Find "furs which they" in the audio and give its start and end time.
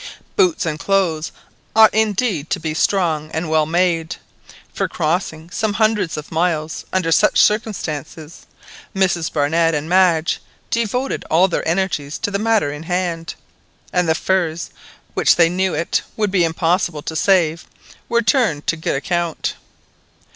14.15-15.49